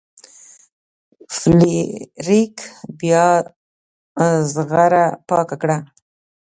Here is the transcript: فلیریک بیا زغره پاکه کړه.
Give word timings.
فلیریک 1.37 2.55
بیا 2.99 3.25
زغره 4.53 5.05
پاکه 5.27 5.55
کړه. 5.61 5.77